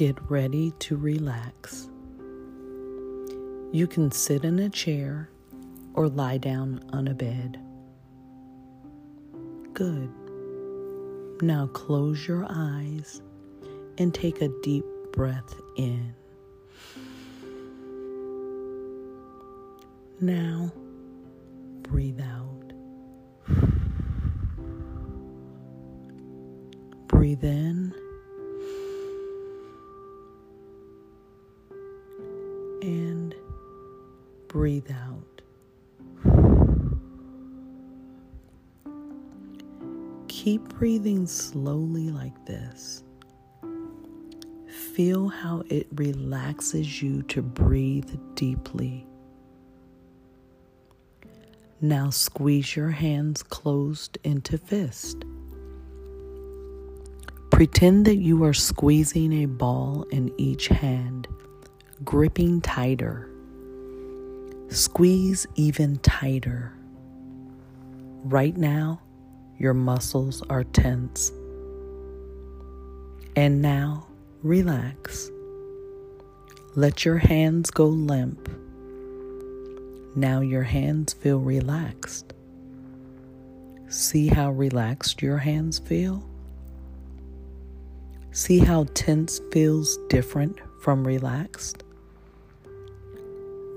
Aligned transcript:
Get 0.00 0.16
ready 0.30 0.70
to 0.78 0.96
relax. 0.96 1.90
You 3.70 3.86
can 3.86 4.10
sit 4.10 4.44
in 4.46 4.58
a 4.58 4.70
chair 4.70 5.28
or 5.92 6.08
lie 6.08 6.38
down 6.38 6.82
on 6.94 7.06
a 7.06 7.12
bed. 7.12 7.60
Good. 9.74 10.10
Now 11.42 11.66
close 11.66 12.26
your 12.26 12.46
eyes 12.48 13.20
and 13.98 14.14
take 14.14 14.40
a 14.40 14.48
deep 14.62 14.86
breath 15.12 15.54
in. 15.76 16.14
Now 20.18 20.72
breathe 21.82 22.22
out. 22.22 22.72
Breathe 27.06 27.44
in. 27.44 27.92
Breathe 34.50 34.90
out. 34.90 35.42
Keep 40.26 40.68
breathing 40.70 41.28
slowly 41.28 42.10
like 42.10 42.46
this. 42.46 43.04
Feel 44.92 45.28
how 45.28 45.62
it 45.68 45.86
relaxes 45.94 47.00
you 47.00 47.22
to 47.24 47.42
breathe 47.42 48.10
deeply. 48.34 49.06
Now 51.80 52.10
squeeze 52.10 52.74
your 52.74 52.90
hands 52.90 53.44
closed 53.44 54.18
into 54.24 54.58
fist. 54.58 55.24
Pretend 57.52 58.04
that 58.06 58.16
you 58.16 58.42
are 58.42 58.52
squeezing 58.52 59.44
a 59.44 59.46
ball 59.46 60.04
in 60.10 60.34
each 60.38 60.66
hand, 60.66 61.28
gripping 62.04 62.60
tighter. 62.60 63.29
Squeeze 64.70 65.46
even 65.56 65.98
tighter. 65.98 66.72
Right 68.24 68.56
now, 68.56 69.00
your 69.58 69.74
muscles 69.74 70.42
are 70.48 70.64
tense. 70.64 71.30
And 73.36 73.60
now, 73.62 74.06
relax. 74.42 75.30
Let 76.74 77.04
your 77.04 77.18
hands 77.18 77.70
go 77.70 77.86
limp 77.86 78.48
now 80.14 80.40
your 80.40 80.64
hands 80.64 81.12
feel 81.12 81.38
relaxed. 81.38 82.34
See 83.88 84.28
how 84.28 84.50
relaxed 84.50 85.22
your 85.22 85.38
hands 85.38 85.78
feel? 85.78 86.22
See 88.32 88.58
how 88.58 88.86
tense 88.94 89.40
feels 89.52 89.98
different 90.08 90.58
from 90.82 91.06
relaxed? 91.06 91.84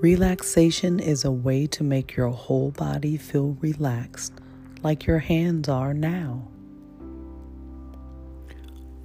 Relaxation 0.04 1.00
is 1.00 1.24
a 1.24 1.32
way 1.32 1.66
to 1.68 1.82
make 1.82 2.14
your 2.14 2.28
whole 2.28 2.72
body 2.72 3.16
feel 3.16 3.56
relaxed, 3.62 4.34
like 4.82 5.06
your 5.06 5.20
hands 5.20 5.66
are 5.66 5.94
now. 5.94 6.46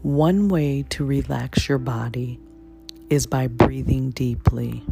One 0.02 0.50
way 0.50 0.84
to 0.90 1.06
relax 1.06 1.70
your 1.70 1.78
body 1.78 2.38
is 3.10 3.28
by 3.28 3.48
breathing 3.48 4.10
deeply. 4.10 4.84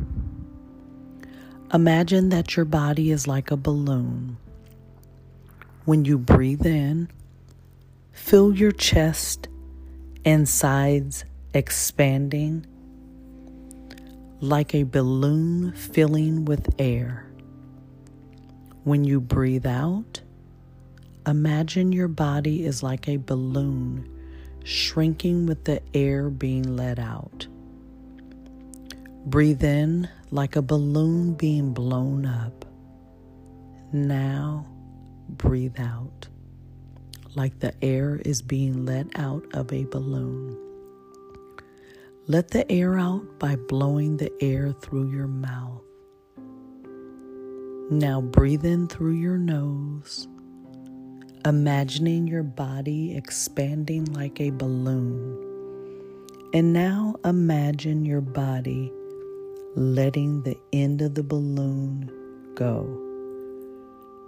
Imagine 1.74 2.30
that 2.30 2.56
your 2.56 2.64
body 2.64 3.12
is 3.12 3.28
like 3.28 3.52
a 3.52 3.58
balloon. 3.58 4.38
When 5.84 6.06
you 6.06 6.18
breathe 6.18 6.66
in, 6.66 7.10
feel 8.14 8.56
your 8.56 8.72
chest 8.72 9.50
and 10.24 10.48
sides 10.48 11.26
expanding 11.54 12.66
like 14.40 14.76
a 14.76 14.84
balloon 14.84 15.72
filling 15.74 16.46
with 16.46 16.70
air. 16.78 17.28
When 18.84 19.04
you 19.04 19.20
breathe 19.20 19.66
out, 19.66 20.22
imagine 21.26 21.92
your 21.92 22.08
body 22.08 22.64
is 22.64 22.84
like 22.84 23.08
a 23.08 23.18
balloon 23.18 24.08
shrinking 24.64 25.48
with 25.48 25.64
the 25.64 25.82
air 25.94 26.30
being 26.30 26.76
let 26.76 27.00
out. 27.00 27.48
Breathe 29.26 29.64
in 29.64 30.08
like 30.30 30.56
a 30.56 30.62
balloon 30.62 31.34
being 31.34 31.74
blown 31.74 32.26
up. 32.26 32.64
Now 33.92 34.68
breathe 35.30 35.80
out 35.80 36.28
like 37.36 37.60
the 37.60 37.74
air 37.84 38.22
is 38.24 38.42
being 38.42 38.86
let 38.86 39.08
out 39.20 39.46
of 39.54 39.72
a 39.74 39.86
balloon. 39.86 40.67
Let 42.30 42.50
the 42.50 42.70
air 42.70 43.00
out 43.00 43.40
by 43.40 43.56
blowing 43.56 44.18
the 44.18 44.30
air 44.42 44.74
through 44.74 45.12
your 45.12 45.28
mouth. 45.28 45.82
Now 47.90 48.20
breathe 48.20 48.66
in 48.66 48.90
through 48.90 49.14
your 49.14 49.38
nose, 49.38 50.28
imagining 51.46 52.28
your 52.28 52.44
body 52.44 53.16
expanding 53.16 54.12
like 54.12 54.42
a 54.42 54.50
balloon. 54.50 55.42
And 56.54 56.74
now 56.74 57.16
imagine 57.24 58.04
your 58.04 58.20
body 58.20 58.92
letting 59.78 60.44
the 60.44 60.58
end 60.74 61.02
of 61.02 61.16
the 61.16 61.24
balloon 61.24 62.12
go 62.56 62.82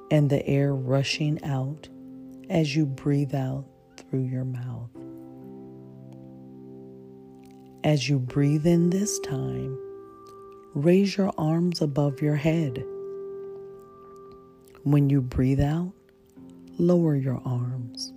and 0.09 0.29
the 0.29 0.47
air 0.47 0.73
rushing 0.73 1.43
out 1.43 1.89
as 2.49 2.73
you 2.77 2.85
breathe 2.85 3.35
out 3.35 3.65
through 3.97 4.23
your 4.23 4.45
mouth. 4.45 4.89
As 7.83 8.09
you 8.09 8.19
breathe 8.19 8.65
in 8.65 8.89
this 8.89 9.19
time, 9.19 9.77
raise 10.73 11.17
your 11.17 11.31
arms 11.37 11.81
above 11.81 12.21
your 12.21 12.35
head. 12.35 12.83
When 14.83 15.09
you 15.09 15.21
breathe 15.21 15.61
out, 15.61 15.93
lower 16.77 17.15
your 17.15 17.41
arms. 17.45 18.13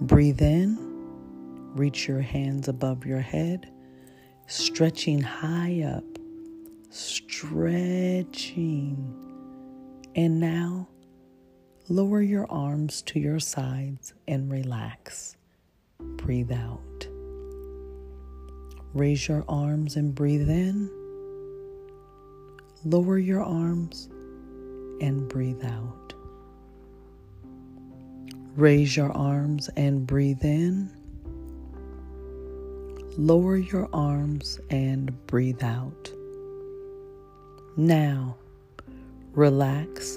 Breathe 0.00 0.42
in, 0.42 0.76
reach 1.74 2.06
your 2.06 2.20
hands 2.20 2.68
above 2.68 3.04
your 3.04 3.20
head 3.20 3.70
stretching 4.48 5.20
high 5.20 5.82
up, 5.82 6.04
stretching. 6.90 7.94
And 10.16 10.40
now 10.40 10.88
lower 11.88 12.22
your 12.22 12.50
arms 12.50 13.02
to 13.02 13.20
your 13.20 13.38
sides 13.40 14.14
and 14.26 14.50
relax. 14.50 15.36
Breathe 16.00 16.50
out. 16.50 17.07
Raise 18.98 19.28
your 19.28 19.44
arms 19.48 19.96
and 19.96 20.14
breathe 20.14 20.50
in. 20.50 20.90
Lower 22.84 23.16
your 23.16 23.42
arms 23.42 24.08
and 25.00 25.28
breathe 25.28 25.64
out. 25.64 26.14
Raise 28.56 28.96
your 28.96 29.12
arms 29.12 29.68
and 29.76 30.04
breathe 30.04 30.44
in 30.44 30.90
lower 33.18 33.56
your 33.56 33.88
arms 33.92 34.60
and 34.70 35.26
breathe 35.26 35.62
out. 35.64 36.12
Now, 37.76 38.36
relax 39.32 40.16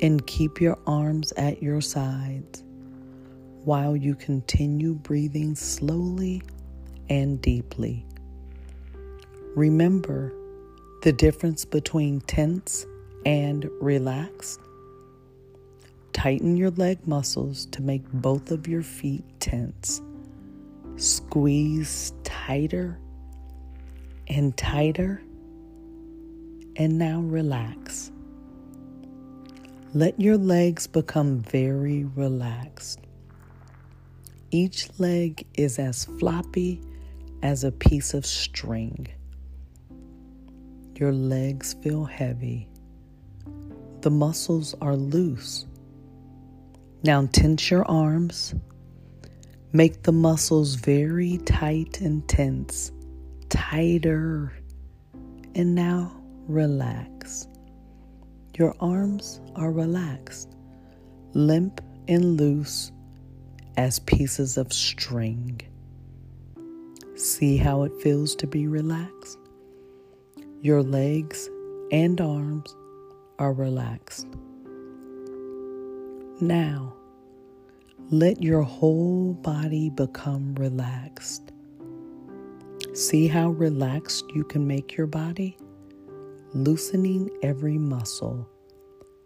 and 0.00 0.24
keep 0.28 0.60
your 0.60 0.78
arms 0.86 1.32
at 1.36 1.60
your 1.60 1.80
sides 1.80 2.62
while 3.64 3.96
you 3.96 4.14
continue 4.14 4.94
breathing 4.94 5.56
slowly 5.56 6.42
and 7.10 7.42
deeply. 7.42 8.06
Remember 9.56 10.32
the 11.02 11.12
difference 11.12 11.64
between 11.64 12.20
tense 12.22 12.86
and 13.26 13.68
relaxed. 13.80 14.60
Tighten 16.12 16.56
your 16.56 16.70
leg 16.70 17.06
muscles 17.06 17.66
to 17.66 17.82
make 17.82 18.04
both 18.12 18.50
of 18.50 18.68
your 18.68 18.82
feet 18.82 19.24
tense. 19.40 20.00
Squeeze 20.96 22.12
tighter 22.22 22.98
and 24.28 24.56
tighter. 24.56 25.22
And 26.76 26.98
now 26.98 27.20
relax. 27.20 28.12
Let 29.92 30.20
your 30.20 30.36
legs 30.36 30.86
become 30.86 31.40
very 31.40 32.04
relaxed. 32.04 33.00
Each 34.52 34.88
leg 34.98 35.46
is 35.54 35.78
as 35.78 36.04
floppy 36.04 36.80
as 37.42 37.64
a 37.64 37.72
piece 37.72 38.14
of 38.14 38.26
string. 38.26 39.08
Your 40.96 41.12
legs 41.12 41.74
feel 41.82 42.04
heavy. 42.04 42.68
The 44.00 44.10
muscles 44.10 44.74
are 44.80 44.96
loose. 44.96 45.66
Now 47.02 47.26
tense 47.32 47.70
your 47.70 47.84
arms 47.84 48.54
Make 49.72 50.02
the 50.02 50.10
muscles 50.10 50.74
very 50.74 51.38
tight 51.44 52.00
and 52.00 52.26
tense, 52.28 52.90
tighter. 53.50 54.52
And 55.54 55.76
now 55.76 56.20
relax. 56.48 57.46
Your 58.58 58.74
arms 58.80 59.40
are 59.54 59.70
relaxed, 59.70 60.56
limp 61.34 61.80
and 62.08 62.36
loose 62.36 62.90
as 63.76 64.00
pieces 64.00 64.56
of 64.56 64.72
string. 64.72 65.60
See 67.20 67.58
how 67.58 67.82
it 67.82 67.92
feels 68.00 68.34
to 68.36 68.46
be 68.46 68.66
relaxed? 68.66 69.38
Your 70.62 70.82
legs 70.82 71.50
and 71.92 72.18
arms 72.18 72.74
are 73.38 73.52
relaxed. 73.52 74.26
Now, 76.40 76.94
let 78.10 78.42
your 78.42 78.62
whole 78.62 79.34
body 79.34 79.90
become 79.90 80.54
relaxed. 80.54 81.52
See 82.94 83.26
how 83.26 83.50
relaxed 83.50 84.24
you 84.34 84.42
can 84.42 84.66
make 84.66 84.96
your 84.96 85.06
body? 85.06 85.58
Loosening 86.54 87.28
every 87.42 87.76
muscle, 87.76 88.48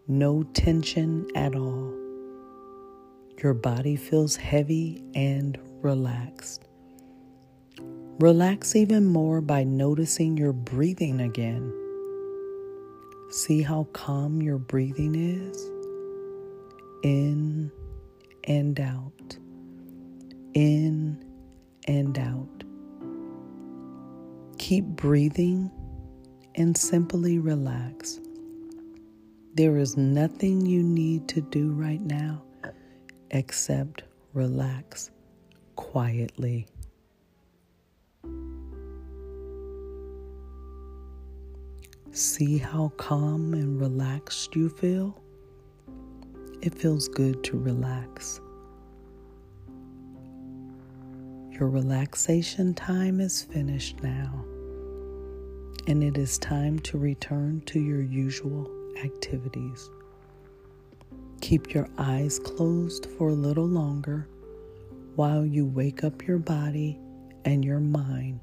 no 0.08 0.43
tension 0.43 1.29
at 1.37 1.55
all. 1.55 1.94
Your 3.41 3.55
body 3.55 3.94
feels 3.94 4.35
heavy 4.35 5.05
and 5.14 5.56
relaxed. 5.81 6.64
Relax 8.21 8.77
even 8.77 9.07
more 9.07 9.41
by 9.41 9.65
noticing 9.65 10.37
your 10.37 10.53
breathing 10.53 11.21
again. 11.21 11.73
See 13.29 13.61
how 13.61 13.89
calm 13.93 14.41
your 14.41 14.59
breathing 14.59 15.17
is? 15.17 15.61
In 17.03 17.73
and 18.45 18.79
out, 18.79 19.37
in 20.55 21.25
and 21.89 22.17
out. 22.17 22.65
Keep 24.59 24.85
breathing 24.85 25.69
and 26.55 26.77
simply 26.77 27.41
relax. 27.41 28.21
There 29.55 29.77
is 29.77 29.97
nothing 29.97 30.65
you 30.65 30.85
need 30.85 31.27
to 31.31 31.41
do 31.41 31.73
right 31.73 32.01
now 32.01 32.45
except 33.33 34.05
relax 34.35 35.11
quietly. 35.75 36.69
See 42.15 42.59
how 42.59 42.93
calm 42.97 43.55
and 43.55 43.81
relaxed 43.81 44.55
you 44.55 44.69
feel? 44.69 45.21
It 46.63 46.73
feels 46.73 47.09
good 47.09 47.43
to 47.43 47.59
relax. 47.59 48.41
Your 51.51 51.69
relaxation 51.69 52.73
time 52.73 53.19
is 53.19 53.43
finished 53.43 54.01
now, 54.01 54.45
and 55.89 56.05
it 56.05 56.17
is 56.17 56.39
time 56.39 56.79
to 56.81 56.99
return 56.99 57.63
to 57.67 57.81
your 57.81 58.03
usual 58.03 58.71
activities. 59.03 59.91
Keep 61.41 61.75
your 61.75 61.89
eyes 61.99 62.39
closed 62.39 63.07
for 63.19 63.31
a 63.31 63.35
little 63.35 63.67
longer 63.67 64.29
while 65.17 65.45
you 65.45 65.67
wake 65.67 66.05
up 66.05 66.25
your 66.29 66.39
body 66.39 66.97
and 67.45 67.65
your 67.65 67.81
mind 67.81 68.39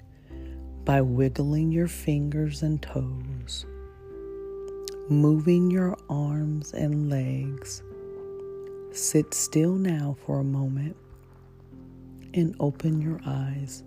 by 0.85 1.01
wiggling 1.01 1.71
your 1.71 1.87
fingers 1.87 2.63
and 2.63 2.81
toes, 2.81 3.65
moving 5.09 5.69
your 5.69 5.97
arms 6.09 6.73
and 6.73 7.09
legs. 7.09 7.83
Sit 8.91 9.33
still 9.33 9.75
now 9.75 10.17
for 10.25 10.39
a 10.39 10.43
moment 10.43 10.95
and 12.33 12.55
open 12.59 13.01
your 13.01 13.21
eyes 13.25 13.83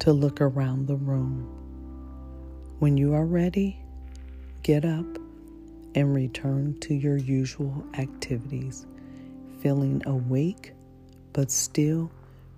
to 0.00 0.12
look 0.12 0.40
around 0.40 0.86
the 0.86 0.96
room. 0.96 1.48
When 2.78 2.96
you 2.96 3.14
are 3.14 3.26
ready, 3.26 3.78
get 4.62 4.84
up 4.84 5.06
and 5.94 6.14
return 6.14 6.78
to 6.80 6.94
your 6.94 7.16
usual 7.16 7.84
activities, 7.94 8.86
feeling 9.60 10.02
awake 10.06 10.72
but 11.34 11.50
still 11.50 12.10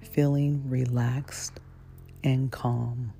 feeling 0.02 0.62
relaxed 0.68 1.58
and 2.22 2.52
calm. 2.52 3.12